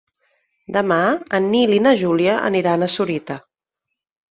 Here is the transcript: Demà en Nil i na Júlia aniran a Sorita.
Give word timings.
Demà 0.77 0.97
en 1.41 1.51
Nil 1.51 1.75
i 1.77 1.79
na 1.89 1.93
Júlia 2.01 2.41
aniran 2.51 2.89
a 2.89 2.91
Sorita. 2.97 3.41